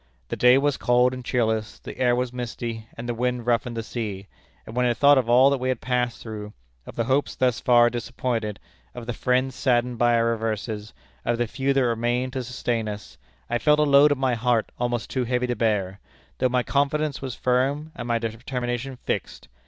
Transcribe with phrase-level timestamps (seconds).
[0.29, 3.83] The day was cold and cheerless, the air was misty, and the wind roughened the
[3.83, 4.25] sea;
[4.65, 6.53] and when I thought of all that we had passed through
[6.87, 8.59] of the hopes thus far disappointed,
[8.95, 13.19] of the friends saddened by our reverses, of the few that remained to sustain us
[13.47, 15.99] I felt a load at my heart almost too heavy to bear,
[16.39, 19.49] though my confidence was firm, and my determination fixed.